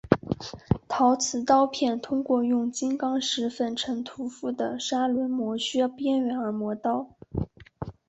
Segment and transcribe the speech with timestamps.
[0.87, 7.11] 陶瓷刀片通过用金刚石粉尘涂覆的砂轮磨削边缘而磨刀。